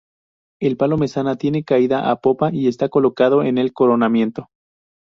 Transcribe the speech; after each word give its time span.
El 0.59 0.77
palo 0.77 0.97
mesana 0.97 1.35
tiene 1.35 1.63
caída 1.63 2.09
a 2.09 2.15
popa 2.21 2.49
y 2.51 2.67
está 2.67 2.89
colocado 2.89 3.43
en 3.43 3.59
el 3.59 3.71
coronamiento. 3.71 4.49